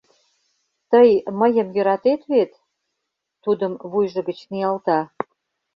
—Тый 0.91 1.09
мыйым 1.39 1.67
йӧратет 1.75 2.21
вет?— 2.31 2.51
тудым 3.43 3.73
вуйжо 3.91 4.21
гыч 4.27 4.39
ниялта. 4.51 4.99